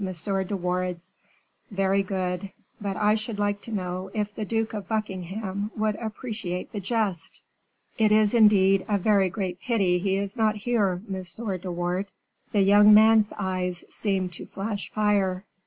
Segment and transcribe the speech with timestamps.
[0.03, 1.13] de Wardes's.
[1.69, 2.51] Very good;
[2.81, 7.43] but I should like to know if the Duke of Buckingham would appreciate the jest.
[7.99, 11.13] It is, indeed, a very great pity he is not here, M.
[11.21, 12.11] de Wardes."
[12.51, 15.45] The young man's eyes seemed to flash fire.